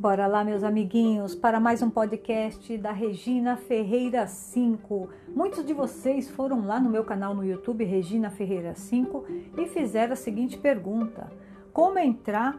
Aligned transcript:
Bora 0.00 0.26
lá, 0.26 0.42
meus 0.42 0.64
amiguinhos, 0.64 1.34
para 1.34 1.60
mais 1.60 1.82
um 1.82 1.90
podcast 1.90 2.78
da 2.78 2.90
Regina 2.90 3.58
Ferreira 3.58 4.26
5. 4.26 5.10
Muitos 5.28 5.62
de 5.62 5.74
vocês 5.74 6.26
foram 6.26 6.66
lá 6.66 6.80
no 6.80 6.88
meu 6.88 7.04
canal 7.04 7.34
no 7.34 7.44
YouTube, 7.44 7.84
Regina 7.84 8.30
Ferreira 8.30 8.74
5, 8.74 9.26
e 9.58 9.66
fizeram 9.66 10.14
a 10.14 10.16
seguinte 10.16 10.56
pergunta: 10.56 11.30
Como 11.70 11.98
entrar 11.98 12.58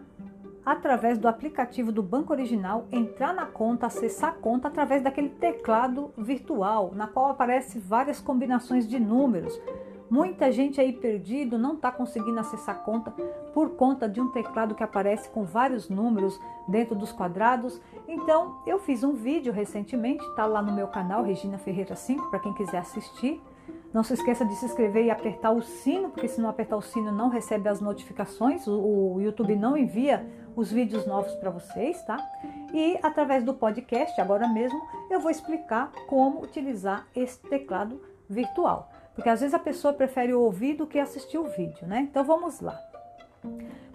através 0.64 1.18
do 1.18 1.28
aplicativo 1.28 1.92
do 1.92 2.04
Banco 2.04 2.32
Original, 2.32 2.86
entrar 2.92 3.34
na 3.34 3.48
conta, 3.48 3.88
acessar 3.88 4.30
a 4.30 4.34
conta 4.34 4.68
através 4.68 5.02
daquele 5.02 5.30
teclado 5.30 6.14
virtual, 6.16 6.92
na 6.94 7.08
qual 7.08 7.32
aparece 7.32 7.80
várias 7.80 8.22
combinações 8.22 8.88
de 8.88 9.00
números? 9.00 9.60
Muita 10.12 10.52
gente 10.52 10.82
aí 10.82 10.92
perdido 10.92 11.58
não 11.58 11.76
está 11.76 11.90
conseguindo 11.90 12.38
acessar 12.38 12.76
a 12.76 12.80
conta 12.80 13.12
por 13.54 13.70
conta 13.78 14.10
de 14.10 14.20
um 14.20 14.28
teclado 14.28 14.76
que 14.76 14.84
aparece 14.84 15.30
com 15.30 15.46
vários 15.46 15.88
números 15.88 16.38
dentro 16.68 16.94
dos 16.94 17.14
quadrados. 17.14 17.80
Então, 18.06 18.58
eu 18.68 18.78
fiz 18.78 19.06
um 19.06 19.14
vídeo 19.14 19.54
recentemente, 19.54 20.22
está 20.26 20.46
lá 20.46 20.62
no 20.62 20.74
meu 20.74 20.90
canal 20.90 21.24
Regina 21.24 21.58
Ferreira 21.58 21.96
5, 21.96 22.30
para 22.30 22.40
quem 22.40 22.54
quiser 22.54 22.80
assistir. 22.80 23.42
Não 23.94 24.04
se 24.04 24.14
esqueça 24.14 24.44
de 24.44 24.54
se 24.56 24.66
inscrever 24.66 25.06
e 25.06 25.10
apertar 25.10 25.52
o 25.52 25.62
sino, 25.62 26.10
porque 26.10 26.28
se 26.28 26.42
não 26.42 26.50
apertar 26.50 26.76
o 26.76 26.82
sino 26.82 27.10
não 27.10 27.30
recebe 27.30 27.70
as 27.70 27.80
notificações, 27.80 28.68
o, 28.68 29.18
YouTube 29.22 29.56
não 29.56 29.78
envia 29.78 30.30
os 30.58 30.70
vídeos 30.70 31.08
novos 31.08 31.34
para 31.36 31.50
vocês, 31.50 32.04
tá? 32.04 32.18
E 32.74 33.00
através 33.02 33.46
do 33.46 33.54
podcast, 33.54 34.20
agora 34.20 34.46
mesmo, 34.46 34.82
eu 35.10 35.22
vou 35.22 35.32
explicar 35.32 35.90
como 36.10 36.44
utilizar 36.44 37.08
esse 37.16 37.40
teclado 37.40 38.02
virtual. 38.30 38.90
Porque 39.16 39.30
às 39.30 39.42
vezes 39.42 39.54
a 39.54 39.60
pessoa 39.60 39.94
prefere 39.94 40.34
ouvir 40.34 40.76
do 40.76 40.88
que 40.88 41.00
assistir 41.00 41.38
o 41.38 41.50
vídeo, 41.50 41.86
né? 41.88 42.02
Então 42.02 42.24
vamos 42.24 42.60
lá. 42.62 42.80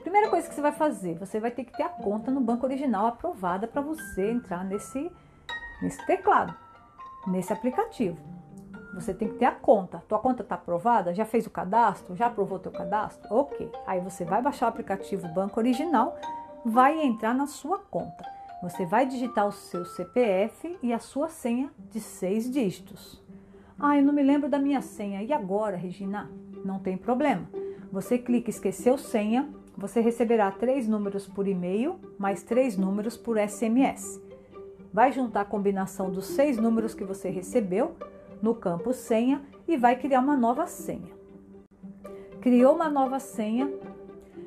Primeira 0.02 0.28
coisa 0.28 0.48
que 0.48 0.54
você 0.54 0.60
vai 0.60 0.72
fazer, 0.72 1.14
você 1.14 1.40
vai 1.40 1.50
ter 1.50 1.64
que 1.64 1.76
ter 1.76 1.82
a 1.82 1.88
conta 1.88 2.30
no 2.30 2.40
banco 2.40 2.66
original 2.66 3.06
aprovada 3.06 3.66
para 3.66 3.80
você 3.80 4.30
entrar 4.30 4.64
nesse, 4.64 5.10
nesse 5.82 6.04
teclado, 6.06 6.54
nesse 7.26 7.52
aplicativo. 7.52 8.18
Você 8.94 9.12
tem 9.12 9.28
que 9.28 9.34
ter 9.34 9.44
a 9.44 9.52
conta. 9.52 10.02
Tua 10.08 10.18
conta 10.18 10.42
está 10.42 10.54
aprovada? 10.54 11.12
Já 11.12 11.26
fez 11.26 11.46
o 11.46 11.50
cadastro? 11.50 12.16
Já 12.16 12.26
aprovou 12.26 12.58
teu 12.58 12.72
cadastro? 12.72 13.26
Ok. 13.30 13.70
Aí 13.86 14.00
você 14.00 14.24
vai 14.24 14.40
baixar 14.40 14.66
o 14.66 14.68
aplicativo 14.70 15.28
Banco 15.28 15.60
Original, 15.60 16.16
vai 16.64 17.00
entrar 17.02 17.34
na 17.34 17.46
sua 17.46 17.78
conta. 17.78 18.24
Você 18.62 18.86
vai 18.86 19.04
digitar 19.06 19.46
o 19.46 19.52
seu 19.52 19.84
CPF 19.84 20.78
e 20.82 20.92
a 20.92 20.98
sua 20.98 21.28
senha 21.28 21.70
de 21.90 22.00
seis 22.00 22.50
dígitos. 22.50 23.22
Ah, 23.78 23.98
eu 23.98 24.02
não 24.02 24.12
me 24.12 24.22
lembro 24.22 24.48
da 24.48 24.58
minha 24.58 24.80
senha. 24.80 25.22
E 25.22 25.32
agora, 25.32 25.76
Regina? 25.76 26.30
Não 26.64 26.78
tem 26.78 26.96
problema. 26.96 27.48
Você 27.92 28.16
clica 28.16 28.48
esqueceu 28.48 28.96
senha, 28.96 29.48
você 29.76 30.00
receberá 30.00 30.50
três 30.50 30.88
números 30.88 31.26
por 31.26 31.46
e-mail, 31.46 32.00
mais 32.18 32.42
três 32.42 32.76
números 32.76 33.16
por 33.16 33.36
SMS. 33.38 34.20
Vai 34.92 35.12
juntar 35.12 35.42
a 35.42 35.44
combinação 35.44 36.10
dos 36.10 36.26
seis 36.26 36.56
números 36.56 36.94
que 36.94 37.04
você 37.04 37.28
recebeu 37.28 37.94
no 38.40 38.54
campo 38.54 38.94
senha 38.94 39.42
e 39.68 39.76
vai 39.76 39.96
criar 39.96 40.20
uma 40.20 40.36
nova 40.36 40.66
senha. 40.66 41.14
Criou 42.40 42.74
uma 42.74 42.88
nova 42.88 43.18
senha, 43.18 43.70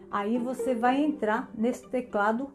aí 0.10 0.40
você 0.40 0.74
vai 0.74 1.04
entrar 1.04 1.52
nesse 1.56 1.88
teclado 1.88 2.50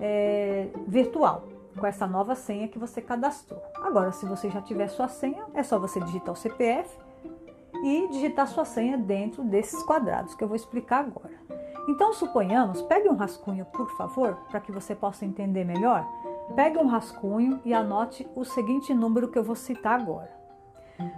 é, 0.00 0.68
virtual 0.86 1.57
com 1.78 1.86
essa 1.86 2.06
nova 2.06 2.34
senha 2.34 2.68
que 2.68 2.78
você 2.78 3.00
cadastrou. 3.00 3.62
Agora, 3.76 4.12
se 4.12 4.26
você 4.26 4.50
já 4.50 4.60
tiver 4.60 4.88
sua 4.88 5.08
senha, 5.08 5.44
é 5.54 5.62
só 5.62 5.78
você 5.78 6.00
digitar 6.00 6.32
o 6.32 6.36
CPF 6.36 6.98
e 7.84 8.08
digitar 8.08 8.46
sua 8.48 8.64
senha 8.64 8.98
dentro 8.98 9.42
desses 9.44 9.82
quadrados 9.84 10.34
que 10.34 10.42
eu 10.42 10.48
vou 10.48 10.56
explicar 10.56 11.00
agora. 11.00 11.32
Então, 11.88 12.12
suponhamos, 12.12 12.82
pegue 12.82 13.08
um 13.08 13.16
rascunho, 13.16 13.64
por 13.64 13.88
favor, 13.96 14.36
para 14.50 14.60
que 14.60 14.70
você 14.70 14.94
possa 14.94 15.24
entender 15.24 15.64
melhor. 15.64 16.06
Pegue 16.54 16.76
um 16.78 16.86
rascunho 16.86 17.60
e 17.64 17.72
anote 17.72 18.28
o 18.34 18.44
seguinte 18.44 18.92
número 18.92 19.28
que 19.28 19.38
eu 19.38 19.44
vou 19.44 19.56
citar 19.56 19.98
agora. 19.98 20.36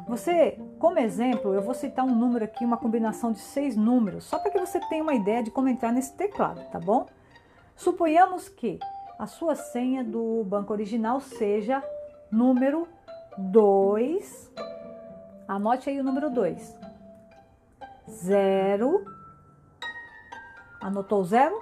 Você, 0.07 0.61
como 0.79 0.99
exemplo, 0.99 1.55
eu 1.55 1.63
vou 1.63 1.75
citar 1.75 2.05
um 2.05 2.15
número 2.15 2.45
aqui, 2.45 2.65
uma 2.65 2.77
combinação 2.77 3.33
de 3.33 3.39
seis 3.39 3.77
números, 3.77 4.25
só 4.25 4.39
para 4.39 4.51
que 4.51 4.59
você 4.59 4.79
tenha 4.89 5.03
uma 5.03 5.15
ideia 5.15 5.43
de 5.43 5.51
como 5.51 5.69
entrar 5.69 5.91
nesse 5.91 6.15
teclado, 6.15 6.63
tá 6.71 6.79
bom? 6.79 7.07
Suponhamos 7.75 8.49
que 8.49 8.79
a 9.21 9.27
sua 9.27 9.55
senha 9.55 10.03
do 10.03 10.43
banco 10.45 10.73
original 10.73 11.21
seja 11.21 11.85
número 12.33 12.89
2. 13.37 14.51
Anote 15.47 15.91
aí 15.91 16.01
o 16.01 16.03
número 16.03 16.31
2. 16.31 16.75
0. 18.09 19.05
Anotou 20.81 21.23
0? 21.23 21.55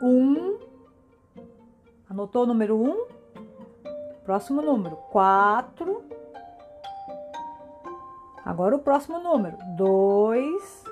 1. 0.00 0.06
Um. 0.06 0.58
Anotou 2.08 2.44
o 2.44 2.46
número 2.46 2.76
1? 2.80 2.90
Um? 2.90 3.06
Próximo 4.24 4.62
número 4.62 4.94
4. 5.10 6.04
Agora 8.44 8.76
o 8.76 8.78
próximo 8.78 9.18
número 9.18 9.56
2. 9.76 10.84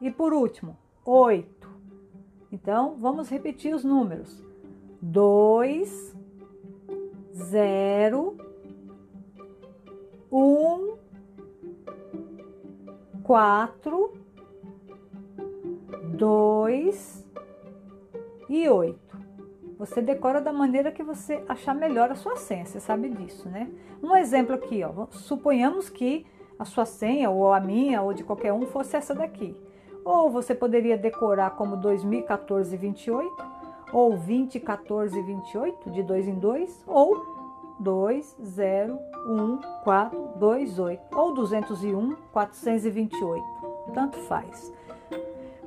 E 0.00 0.12
por 0.12 0.32
último, 0.32 0.78
8. 1.04 1.61
Então, 2.52 2.96
vamos 2.98 3.30
repetir 3.30 3.74
os 3.74 3.82
números: 3.82 4.44
2, 5.00 6.14
0, 7.32 8.36
1, 10.30 10.96
4, 13.22 14.12
2 16.14 17.28
e 18.50 18.68
8. 18.68 19.00
Você 19.78 20.02
decora 20.02 20.40
da 20.40 20.52
maneira 20.52 20.92
que 20.92 21.02
você 21.02 21.42
achar 21.48 21.74
melhor 21.74 22.10
a 22.10 22.14
sua 22.14 22.36
senha, 22.36 22.66
você 22.66 22.78
sabe 22.78 23.08
disso, 23.08 23.48
né? 23.48 23.68
Um 24.02 24.14
exemplo 24.14 24.54
aqui, 24.54 24.84
ó. 24.84 25.06
Suponhamos 25.10 25.88
que 25.88 26.26
a 26.58 26.64
sua 26.64 26.84
senha, 26.84 27.30
ou 27.30 27.52
a 27.52 27.58
minha, 27.58 28.02
ou 28.02 28.12
de 28.12 28.22
qualquer 28.22 28.52
um, 28.52 28.66
fosse 28.66 28.94
essa 28.94 29.14
daqui. 29.14 29.56
Ou 30.04 30.30
você 30.30 30.54
poderia 30.54 30.96
decorar 30.96 31.50
como 31.50 31.76
2014 31.76 32.76
28, 32.76 33.30
ou 33.92 34.10
2014 34.10 35.22
28, 35.22 35.90
de 35.90 36.02
2 36.02 36.28
em 36.28 36.34
2, 36.34 36.84
ou 36.86 37.32
2, 37.78 38.36
0, 38.42 38.98
1, 39.26 39.58
4, 39.84 40.28
2, 40.36 40.78
8, 40.78 41.16
ou 41.16 41.34
201, 41.34 42.16
428. 42.32 43.44
Tanto 43.94 44.18
faz. 44.20 44.72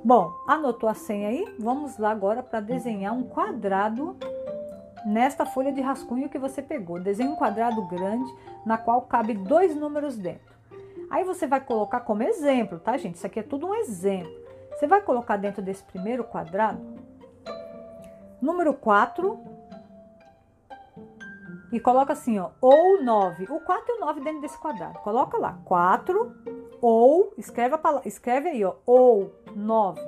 Bom, 0.04 0.32
anotou 0.48 0.88
a 0.88 0.94
senha 0.94 1.30
aí? 1.30 1.56
Vamos 1.60 1.98
lá 1.98 2.12
agora 2.12 2.44
para 2.44 2.60
desenhar 2.60 3.14
um 3.14 3.24
quadrado 3.24 4.16
nesta 5.06 5.46
folha 5.46 5.72
de 5.72 5.82
rascunho 5.82 6.30
que 6.30 6.38
você 6.38 6.62
pegou. 6.62 7.00
Desenhe 7.00 7.30
um 7.30 7.36
quadrado 7.36 7.82
grande 7.88 8.32
na 8.66 8.78
qual 8.78 9.02
cabe 9.04 9.34
dois 9.34 9.76
números 9.76 10.18
dentro. 10.18 10.55
Aí 11.10 11.24
você 11.24 11.48
vai 11.48 11.62
colocar 11.62 12.02
como 12.02 12.24
exemplo, 12.24 12.80
tá, 12.80 12.98
gente? 12.98 13.16
Isso 13.16 13.26
aqui 13.26 13.40
é 13.40 13.44
tudo 13.44 13.68
um 13.68 13.76
exemplo. 13.76 14.34
Você 14.72 14.88
vai 14.88 15.02
colocar 15.02 15.38
dentro 15.38 15.62
desse 15.62 15.84
primeiro 15.84 16.24
quadrado 16.24 16.82
número 18.42 18.74
4 18.74 19.40
e 21.72 21.80
coloca 21.80 22.14
assim, 22.14 22.38
ó, 22.40 22.52
ou 22.62 23.02
9. 23.04 23.46
O 23.50 23.60
4 23.60 23.84
e 23.88 23.98
o 23.98 24.00
9 24.02 24.22
dentro 24.22 24.42
desse 24.42 24.58
quadrado. 24.58 25.00
Coloca 25.00 25.38
lá, 25.38 25.58
4 25.66 26.36
ou, 26.82 27.34
escreve, 27.38 27.76
a 27.76 27.78
palavra, 27.78 28.08
escreve 28.08 28.50
aí, 28.50 28.64
ó, 28.64 28.76
ou 28.86 29.34
9. 29.56 30.00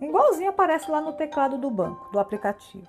Igualzinho 0.00 0.50
aparece 0.50 0.90
lá 0.90 1.00
no 1.00 1.12
teclado 1.12 1.58
do 1.58 1.70
banco, 1.70 2.10
do 2.10 2.18
aplicativo. 2.18 2.88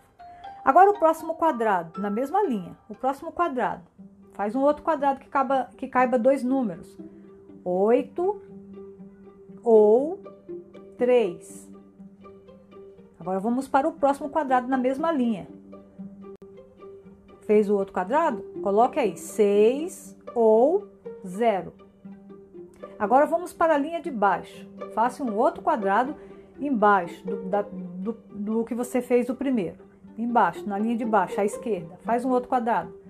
Agora 0.63 0.89
o 0.89 0.97
próximo 0.97 1.35
quadrado, 1.35 2.01
na 2.01 2.09
mesma 2.09 2.41
linha. 2.41 2.75
O 2.87 2.95
próximo 2.95 3.31
quadrado. 3.31 3.83
Faz 4.33 4.55
um 4.55 4.61
outro 4.61 4.83
quadrado 4.83 5.19
que, 5.19 5.27
caiba, 5.27 5.69
que 5.77 5.87
caiba 5.87 6.17
dois 6.17 6.43
números. 6.43 6.97
8 7.63 8.41
ou 9.63 10.19
3. 10.97 11.71
Agora 13.19 13.39
vamos 13.39 13.67
para 13.67 13.87
o 13.87 13.93
próximo 13.93 14.29
quadrado 14.29 14.67
na 14.67 14.77
mesma 14.77 15.11
linha. 15.11 15.47
Fez 17.41 17.69
o 17.69 17.75
outro 17.75 17.93
quadrado? 17.93 18.41
Coloque 18.61 18.99
aí 18.99 19.17
6 19.17 20.17
ou 20.35 20.87
0. 21.25 21.73
Agora 22.97 23.25
vamos 23.25 23.53
para 23.53 23.75
a 23.75 23.77
linha 23.77 24.01
de 24.01 24.11
baixo. 24.11 24.67
Faça 24.93 25.23
um 25.23 25.35
outro 25.35 25.61
quadrado 25.61 26.15
embaixo 26.59 27.25
do, 27.25 27.43
da, 27.45 27.61
do, 27.61 28.13
do 28.33 28.63
que 28.65 28.75
você 28.75 29.01
fez 29.01 29.29
o 29.29 29.35
primeiro. 29.35 29.77
Embaixo, 30.17 30.67
na 30.67 30.77
linha 30.77 30.95
de 30.95 31.05
baixo, 31.05 31.39
à 31.39 31.45
esquerda. 31.45 31.97
Faz 32.03 32.23
um 32.23 32.29
outro 32.29 32.49
quadrado. 32.49 33.02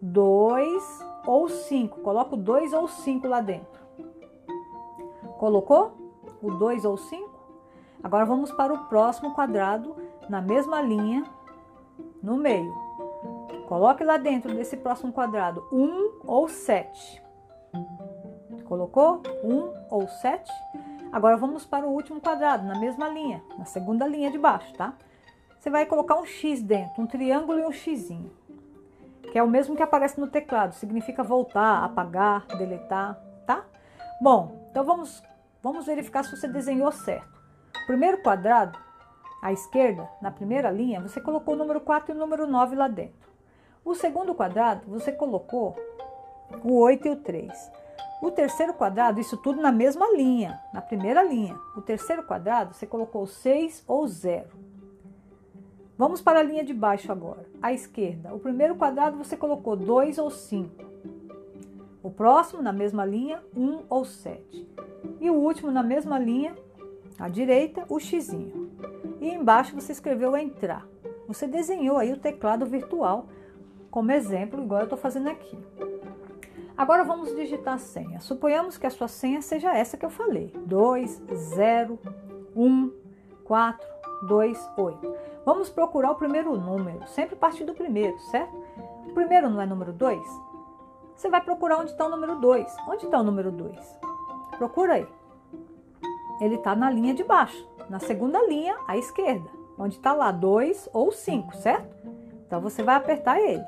2 0.00 1.04
ou 1.26 1.48
5. 1.48 2.00
Coloca 2.00 2.34
o 2.34 2.38
2 2.38 2.72
ou 2.72 2.88
5 2.88 3.26
lá 3.26 3.40
dentro. 3.40 3.80
Colocou? 5.38 5.92
O 6.42 6.50
2 6.52 6.84
ou 6.84 6.96
5? 6.96 7.28
Agora 8.02 8.24
vamos 8.24 8.52
para 8.52 8.72
o 8.72 8.86
próximo 8.86 9.34
quadrado, 9.34 9.96
na 10.28 10.40
mesma 10.40 10.80
linha, 10.80 11.24
no 12.22 12.36
meio. 12.36 12.72
Coloque 13.68 14.04
lá 14.04 14.16
dentro 14.16 14.54
desse 14.54 14.76
próximo 14.76 15.12
quadrado 15.12 15.66
1 15.72 15.82
um 15.82 16.12
ou 16.24 16.48
7. 16.48 17.22
Colocou? 18.64 19.22
1 19.42 19.52
um 19.52 19.72
ou 19.90 20.08
7. 20.08 20.50
Agora 21.10 21.36
vamos 21.36 21.64
para 21.64 21.86
o 21.86 21.90
último 21.90 22.20
quadrado, 22.20 22.66
na 22.66 22.78
mesma 22.78 23.08
linha, 23.08 23.42
na 23.58 23.64
segunda 23.64 24.06
linha 24.06 24.30
de 24.30 24.38
baixo, 24.38 24.72
tá? 24.74 24.94
Você 25.58 25.70
vai 25.70 25.86
colocar 25.86 26.16
um 26.16 26.24
X 26.24 26.62
dentro, 26.62 27.02
um 27.02 27.06
triângulo 27.06 27.58
e 27.58 27.66
um 27.66 27.72
Xzinho, 27.72 28.30
que 29.30 29.38
é 29.38 29.42
o 29.42 29.48
mesmo 29.48 29.76
que 29.76 29.82
aparece 29.82 30.18
no 30.20 30.26
teclado, 30.26 30.74
significa 30.74 31.22
voltar, 31.22 31.84
apagar, 31.84 32.46
deletar, 32.56 33.18
tá? 33.46 33.64
Bom, 34.20 34.68
então 34.70 34.84
vamos, 34.84 35.22
vamos 35.62 35.86
verificar 35.86 36.24
se 36.24 36.36
você 36.36 36.48
desenhou 36.48 36.90
certo. 36.90 37.38
Primeiro 37.86 38.22
quadrado, 38.22 38.78
à 39.42 39.52
esquerda, 39.52 40.08
na 40.20 40.30
primeira 40.30 40.70
linha, 40.70 41.00
você 41.00 41.20
colocou 41.20 41.54
o 41.54 41.56
número 41.56 41.80
4 41.80 42.12
e 42.12 42.16
o 42.16 42.18
número 42.18 42.46
9 42.46 42.76
lá 42.76 42.88
dentro. 42.88 43.28
O 43.84 43.94
segundo 43.94 44.34
quadrado, 44.34 44.82
você 44.88 45.12
colocou 45.12 45.76
o 46.62 46.78
8 46.80 47.08
e 47.08 47.10
o 47.10 47.16
3. 47.16 47.72
O 48.20 48.32
terceiro 48.32 48.74
quadrado, 48.74 49.20
isso 49.20 49.36
tudo 49.36 49.62
na 49.62 49.70
mesma 49.70 50.10
linha, 50.10 50.60
na 50.74 50.82
primeira 50.82 51.22
linha. 51.22 51.56
O 51.76 51.80
terceiro 51.80 52.24
quadrado, 52.24 52.74
você 52.74 52.86
colocou 52.86 53.26
6 53.26 53.84
ou 53.86 54.06
0. 54.08 54.48
Vamos 55.98 56.22
para 56.22 56.38
a 56.38 56.42
linha 56.44 56.62
de 56.62 56.72
baixo 56.72 57.10
agora, 57.10 57.44
à 57.60 57.72
esquerda. 57.72 58.32
O 58.32 58.38
primeiro 58.38 58.76
quadrado 58.76 59.18
você 59.18 59.36
colocou 59.36 59.74
2 59.74 60.18
ou 60.18 60.30
5. 60.30 60.84
O 62.04 62.08
próximo, 62.08 62.62
na 62.62 62.72
mesma 62.72 63.04
linha, 63.04 63.42
1 63.56 63.82
ou 63.90 64.04
7. 64.04 64.64
E 65.20 65.28
o 65.28 65.34
último, 65.34 65.72
na 65.72 65.82
mesma 65.82 66.16
linha, 66.16 66.54
à 67.18 67.28
direita, 67.28 67.84
o 67.88 67.98
xizinho. 67.98 68.70
E 69.20 69.28
embaixo 69.28 69.74
você 69.74 69.90
escreveu 69.90 70.36
entrar. 70.36 70.86
Você 71.26 71.48
desenhou 71.48 71.98
aí 71.98 72.12
o 72.12 72.16
teclado 72.16 72.64
virtual 72.64 73.26
como 73.90 74.12
exemplo, 74.12 74.62
igual 74.62 74.82
eu 74.82 74.84
estou 74.84 74.98
fazendo 74.98 75.28
aqui. 75.28 75.58
Agora 76.76 77.02
vamos 77.02 77.34
digitar 77.34 77.74
a 77.74 77.78
senha. 77.78 78.20
Suponhamos 78.20 78.78
que 78.78 78.86
a 78.86 78.90
sua 78.90 79.08
senha 79.08 79.42
seja 79.42 79.76
essa 79.76 79.96
que 79.96 80.06
eu 80.06 80.10
falei: 80.10 80.54
2, 80.64 81.22
0, 81.56 81.98
1, 82.54 82.92
4, 83.42 83.97
2, 84.22 84.70
8. 84.76 85.14
Vamos 85.44 85.68
procurar 85.70 86.10
o 86.10 86.16
primeiro 86.16 86.56
número, 86.56 87.06
sempre 87.08 87.36
partir 87.36 87.64
do 87.64 87.74
primeiro, 87.74 88.18
certo? 88.20 88.54
O 89.06 89.14
primeiro 89.14 89.48
não 89.48 89.60
é 89.60 89.66
número 89.66 89.92
2? 89.92 90.20
Você 91.16 91.28
vai 91.28 91.40
procurar 91.40 91.78
onde 91.78 91.90
está 91.90 92.06
o 92.06 92.08
número 92.08 92.36
2. 92.36 92.76
Onde 92.88 93.04
está 93.04 93.18
o 93.18 93.24
número 93.24 93.50
2? 93.50 93.98
Procura 94.56 94.94
aí. 94.94 95.08
Ele 96.40 96.54
está 96.54 96.76
na 96.76 96.90
linha 96.90 97.12
de 97.12 97.24
baixo, 97.24 97.68
na 97.88 97.98
segunda 97.98 98.40
linha 98.46 98.76
à 98.86 98.96
esquerda, 98.96 99.48
onde 99.76 99.96
está 99.96 100.12
lá 100.12 100.30
2 100.30 100.88
ou 100.92 101.10
5, 101.10 101.56
certo? 101.56 101.96
Então 102.46 102.60
você 102.60 102.82
vai 102.82 102.94
apertar 102.94 103.40
ele. 103.40 103.64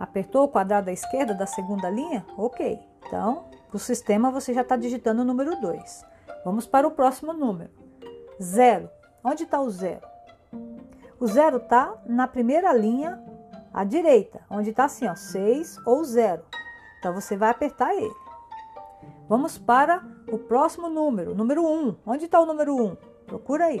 Apertou 0.00 0.44
o 0.44 0.48
quadrado 0.48 0.90
à 0.90 0.92
esquerda 0.92 1.32
da 1.32 1.46
segunda 1.46 1.88
linha? 1.88 2.26
Ok. 2.36 2.80
Então, 3.06 3.44
para 3.68 3.76
o 3.76 3.78
sistema 3.78 4.30
você 4.30 4.52
já 4.52 4.62
está 4.62 4.76
digitando 4.76 5.22
o 5.22 5.24
número 5.24 5.60
2. 5.60 6.04
Vamos 6.44 6.66
para 6.66 6.88
o 6.88 6.90
próximo 6.90 7.32
número. 7.32 7.70
Zero. 8.42 8.90
Onde 9.24 9.44
está 9.44 9.60
o 9.60 9.70
zero? 9.70 10.06
O 11.18 11.26
zero 11.26 11.58
está 11.58 11.94
na 12.06 12.26
primeira 12.26 12.72
linha 12.72 13.22
à 13.72 13.84
direita, 13.84 14.40
onde 14.50 14.70
está 14.70 14.84
assim, 14.84 15.06
ó, 15.06 15.14
6 15.14 15.78
ou 15.86 16.04
zero. 16.04 16.42
Então 16.98 17.14
você 17.14 17.36
vai 17.36 17.50
apertar 17.50 17.94
ele. 17.94 18.14
Vamos 19.28 19.56
para 19.56 20.04
o 20.28 20.38
próximo 20.38 20.88
número, 20.88 21.34
número 21.34 21.62
1. 21.62 21.66
Um. 21.66 21.96
Onde 22.04 22.24
está 22.24 22.40
o 22.40 22.46
número 22.46 22.74
1? 22.74 22.84
Um? 22.84 22.96
Procura 23.26 23.66
aí. 23.66 23.80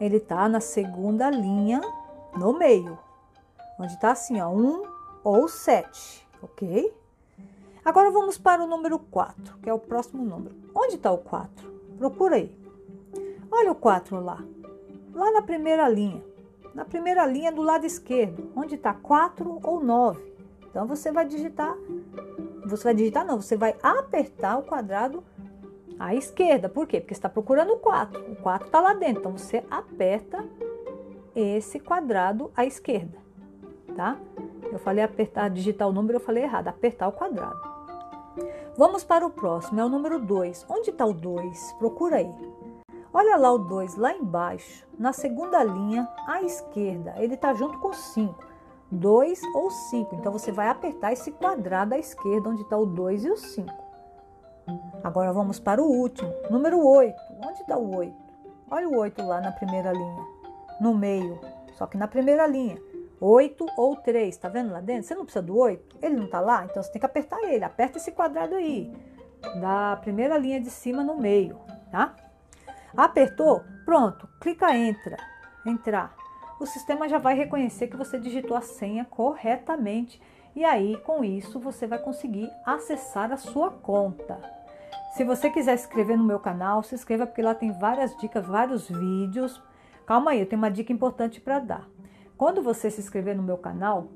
Ele 0.00 0.16
está 0.16 0.48
na 0.48 0.60
segunda 0.60 1.30
linha, 1.30 1.80
no 2.36 2.52
meio 2.52 2.98
onde 3.78 3.92
está 3.94 4.10
assim, 4.10 4.40
ó, 4.40 4.50
1 4.50 4.82
ou 5.22 5.48
7, 5.48 6.26
ok? 6.42 6.92
Agora 7.84 8.10
vamos 8.10 8.36
para 8.36 8.62
o 8.62 8.66
número 8.66 8.98
4, 8.98 9.58
que 9.58 9.70
é 9.70 9.72
o 9.72 9.78
próximo 9.78 10.24
número. 10.24 10.54
Onde 10.74 10.96
está 10.96 11.12
o 11.12 11.18
4? 11.18 11.70
Procura 11.96 12.36
aí. 12.36 12.54
Olha 13.58 13.72
o 13.72 13.74
4 13.74 14.20
lá, 14.20 14.44
lá 15.12 15.32
na 15.32 15.42
primeira 15.42 15.88
linha. 15.88 16.22
Na 16.74 16.84
primeira 16.84 17.26
linha 17.26 17.50
do 17.50 17.60
lado 17.62 17.84
esquerdo, 17.84 18.52
onde 18.54 18.76
está 18.76 18.94
4 18.94 19.60
ou 19.64 19.82
9. 19.82 20.32
Então 20.70 20.86
você 20.86 21.10
vai 21.10 21.26
digitar, 21.26 21.76
você 22.64 22.84
vai 22.84 22.94
digitar 22.94 23.26
não, 23.26 23.40
você 23.40 23.56
vai 23.56 23.74
apertar 23.82 24.58
o 24.58 24.62
quadrado 24.62 25.24
à 25.98 26.14
esquerda. 26.14 26.68
Por 26.68 26.86
quê? 26.86 27.00
Porque 27.00 27.14
você 27.14 27.18
está 27.18 27.28
procurando 27.28 27.72
o 27.72 27.78
4. 27.78 28.32
O 28.32 28.36
4 28.36 28.66
está 28.66 28.80
lá 28.80 28.94
dentro, 28.94 29.20
então 29.20 29.36
você 29.36 29.64
aperta 29.68 30.44
esse 31.34 31.80
quadrado 31.80 32.52
à 32.54 32.64
esquerda 32.64 33.28
tá? 33.98 34.16
Eu 34.70 34.78
falei 34.78 35.02
apertar, 35.02 35.50
digitar 35.50 35.88
o 35.88 35.92
número, 35.92 36.16
eu 36.16 36.20
falei 36.20 36.44
errado, 36.44 36.68
apertar 36.68 37.08
o 37.08 37.12
quadrado. 37.12 37.58
Vamos 38.76 39.02
para 39.02 39.26
o 39.26 39.30
próximo, 39.30 39.80
é 39.80 39.84
o 39.84 39.88
número 39.88 40.20
2. 40.20 40.66
Onde 40.68 40.90
está 40.90 41.04
o 41.04 41.12
2? 41.12 41.72
Procura 41.80 42.16
aí. 42.18 42.32
Olha 43.12 43.36
lá 43.36 43.52
o 43.52 43.58
2, 43.58 43.96
lá 43.96 44.12
embaixo, 44.12 44.86
na 44.98 45.12
segunda 45.12 45.62
linha, 45.64 46.08
à 46.26 46.42
esquerda. 46.42 47.14
Ele 47.16 47.34
está 47.34 47.54
junto 47.54 47.78
com 47.78 47.92
5. 47.92 48.48
2 48.90 49.42
ou 49.54 49.70
5. 49.70 50.16
Então 50.16 50.32
você 50.32 50.50
vai 50.50 50.68
apertar 50.68 51.12
esse 51.12 51.30
quadrado 51.32 51.94
à 51.94 51.98
esquerda, 51.98 52.48
onde 52.48 52.62
está 52.62 52.76
o 52.76 52.86
2 52.86 53.24
e 53.24 53.30
o 53.30 53.36
5. 53.36 53.88
Agora 55.02 55.32
vamos 55.32 55.58
para 55.58 55.82
o 55.82 55.86
último, 55.86 56.32
número 56.50 56.84
8. 56.84 57.16
Onde 57.46 57.60
está 57.60 57.76
o 57.76 57.96
8? 57.96 58.14
Olha 58.70 58.88
o 58.88 58.96
8 58.98 59.22
lá 59.22 59.40
na 59.40 59.52
primeira 59.52 59.92
linha, 59.92 60.26
no 60.78 60.94
meio, 60.94 61.40
só 61.74 61.86
que 61.86 61.96
na 61.96 62.06
primeira 62.06 62.46
linha. 62.46 62.78
8 63.20 63.66
ou 63.76 63.96
3, 63.96 64.36
tá 64.36 64.48
vendo 64.48 64.72
lá 64.72 64.80
dentro? 64.80 65.04
Você 65.04 65.14
não 65.14 65.24
precisa 65.24 65.42
do 65.42 65.56
8? 65.56 65.98
Ele 66.02 66.16
não 66.16 66.28
tá 66.28 66.40
lá? 66.40 66.64
Então 66.64 66.82
você 66.82 66.92
tem 66.92 67.00
que 67.00 67.06
apertar 67.06 67.42
ele. 67.42 67.64
Aperta 67.64 67.98
esse 67.98 68.12
quadrado 68.12 68.54
aí, 68.54 68.92
da 69.60 69.96
primeira 69.96 70.36
linha 70.38 70.60
de 70.60 70.70
cima 70.70 71.02
no 71.02 71.16
meio, 71.16 71.58
tá? 71.90 72.14
Apertou? 72.98 73.62
Pronto, 73.84 74.28
clica 74.40 74.76
entra, 74.76 75.16
entrar. 75.64 76.16
O 76.58 76.66
sistema 76.66 77.08
já 77.08 77.16
vai 77.16 77.36
reconhecer 77.36 77.86
que 77.86 77.96
você 77.96 78.18
digitou 78.18 78.56
a 78.56 78.60
senha 78.60 79.04
corretamente 79.04 80.20
e 80.56 80.64
aí 80.64 80.96
com 80.96 81.22
isso 81.22 81.60
você 81.60 81.86
vai 81.86 82.00
conseguir 82.00 82.50
acessar 82.66 83.30
a 83.30 83.36
sua 83.36 83.70
conta. 83.70 84.40
Se 85.12 85.22
você 85.22 85.48
quiser 85.48 85.76
se 85.76 85.84
inscrever 85.84 86.18
no 86.18 86.24
meu 86.24 86.40
canal, 86.40 86.82
se 86.82 86.96
inscreva 86.96 87.24
porque 87.24 87.40
lá 87.40 87.54
tem 87.54 87.70
várias 87.70 88.16
dicas, 88.16 88.44
vários 88.44 88.88
vídeos. 88.88 89.62
Calma 90.04 90.32
aí, 90.32 90.40
eu 90.40 90.46
tenho 90.46 90.60
uma 90.60 90.68
dica 90.68 90.92
importante 90.92 91.40
para 91.40 91.60
dar. 91.60 91.88
Quando 92.36 92.60
você 92.60 92.90
se 92.90 93.00
inscrever 93.00 93.36
no 93.36 93.44
meu 93.44 93.58
canal, 93.58 94.08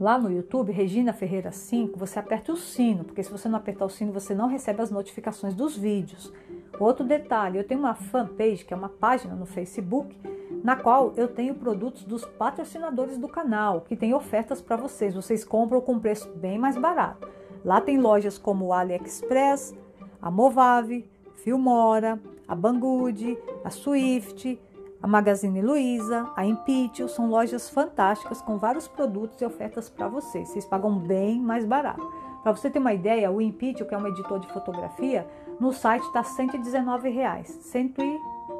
lá 0.00 0.16
no 0.18 0.32
YouTube, 0.32 0.72
Regina 0.72 1.12
Ferreira 1.12 1.52
5, 1.52 1.98
você 1.98 2.18
aperta 2.18 2.50
o 2.50 2.56
sino, 2.56 3.04
porque 3.04 3.22
se 3.22 3.30
você 3.30 3.46
não 3.46 3.58
apertar 3.58 3.84
o 3.84 3.90
sino, 3.90 4.10
você 4.10 4.34
não 4.34 4.48
recebe 4.48 4.80
as 4.80 4.90
notificações 4.90 5.52
dos 5.52 5.76
vídeos. 5.76 6.32
Outro 6.78 7.04
detalhe, 7.04 7.58
eu 7.58 7.64
tenho 7.64 7.80
uma 7.80 7.94
fanpage, 7.94 8.64
que 8.64 8.72
é 8.72 8.76
uma 8.76 8.88
página 8.88 9.34
no 9.34 9.46
Facebook, 9.46 10.16
na 10.62 10.76
qual 10.76 11.12
eu 11.16 11.28
tenho 11.28 11.54
produtos 11.54 12.04
dos 12.04 12.24
patrocinadores 12.24 13.18
do 13.18 13.28
canal, 13.28 13.82
que 13.82 13.96
tem 13.96 14.14
ofertas 14.14 14.60
para 14.60 14.76
vocês. 14.76 15.14
Vocês 15.14 15.44
compram 15.44 15.80
com 15.80 15.98
preço 15.98 16.28
bem 16.36 16.58
mais 16.58 16.76
barato. 16.76 17.28
Lá 17.64 17.80
tem 17.80 17.98
lojas 17.98 18.38
como 18.38 18.72
AliExpress, 18.72 19.74
a 20.20 20.30
Movave, 20.30 21.08
Filmora, 21.36 22.20
a 22.46 22.54
Banggood, 22.54 23.38
a 23.64 23.70
Swift, 23.70 24.60
a 25.02 25.06
Magazine 25.06 25.62
Luiza, 25.62 26.30
a 26.36 26.44
Impitio 26.44 27.08
são 27.08 27.30
lojas 27.30 27.70
fantásticas 27.70 28.42
com 28.42 28.58
vários 28.58 28.86
produtos 28.86 29.40
e 29.40 29.44
ofertas 29.46 29.88
para 29.88 30.08
vocês. 30.08 30.48
Vocês 30.48 30.66
pagam 30.66 30.98
bem 30.98 31.40
mais 31.40 31.64
barato. 31.64 32.06
Para 32.42 32.52
você 32.52 32.70
ter 32.70 32.78
uma 32.78 32.92
ideia, 32.92 33.30
o 33.30 33.40
Impitio, 33.40 33.86
que 33.86 33.94
é 33.94 33.98
um 33.98 34.06
editor 34.06 34.38
de 34.38 34.52
fotografia, 34.52 35.26
no 35.60 35.72
site 35.72 36.02
está 36.04 36.22
119 36.22 37.10
reais, 37.10 37.48
cento 37.48 38.02
e 38.02 38.18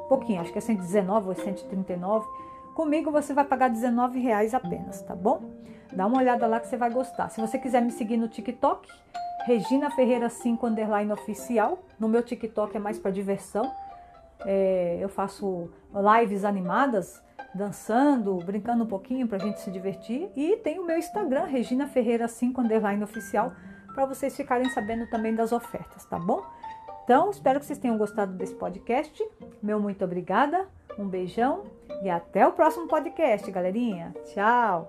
pouquinho, 0.09 0.41
acho 0.41 0.53
que 0.53 0.59
é 0.59 0.61
119 0.61 1.29
ou 1.29 1.35
139. 1.35 2.29
Comigo 2.75 3.11
você 3.11 3.33
vai 3.33 3.45
pagar 3.45 3.69
19 3.69 4.21
reais 4.21 4.55
apenas, 4.55 5.01
tá 5.03 5.15
bom? 5.15 5.51
Dá 5.93 6.07
uma 6.07 6.19
olhada 6.19 6.47
lá 6.47 6.61
que 6.61 6.69
você 6.69 6.77
vai 6.77 6.91
gostar. 6.91 7.29
Se 7.31 7.41
você 7.41 7.59
quiser 7.59 7.83
me 7.83 7.91
seguir 7.91 8.17
no 8.17 8.29
TikTok, 8.29 8.89
Regina 9.45 9.91
Ferreira 9.91 10.29
5 10.29 10.67
underline 10.67 11.11
oficial. 11.13 11.83
No 11.99 12.09
meu 12.09 12.23
TikTok 12.23 12.77
é 12.77 12.81
mais 12.81 12.99
para 12.99 13.11
diversão. 13.11 13.71
É, 14.47 14.99
eu 15.01 15.09
faço 15.09 15.71
lives 15.93 16.45
animadas, 16.45 17.23
dançando, 17.55 18.37
brincando 18.39 18.85
um 18.85 18.87
pouquinho 18.87 19.27
para 19.27 19.39
a 19.39 19.41
gente 19.41 19.61
se 19.61 19.71
divertir. 19.71 20.31
E 20.37 20.57
tem 20.57 20.79
o 20.79 20.87
meu 20.87 20.99
Instagram, 20.99 21.45
Regina 21.45 21.87
Ferreira 21.87 22.29
5 22.29 22.61
underline 22.61 23.03
oficial, 23.03 23.53
para 23.95 24.07
vocês 24.07 24.37
ficarem 24.37 24.69
sabendo 24.71 25.09
também 25.09 25.35
das 25.35 25.51
ofertas, 25.51 26.05
tá 26.05 26.19
bom? 26.19 26.45
Então, 27.11 27.29
espero 27.29 27.59
que 27.59 27.67
vocês 27.67 27.77
tenham 27.77 27.99
gostado 27.99 28.35
desse 28.35 28.55
podcast. 28.55 29.21
Meu 29.61 29.81
muito 29.81 30.05
obrigada, 30.05 30.69
um 30.97 31.09
beijão 31.09 31.65
e 32.05 32.09
até 32.09 32.47
o 32.47 32.53
próximo 32.53 32.87
podcast, 32.87 33.51
galerinha. 33.51 34.15
Tchau! 34.27 34.87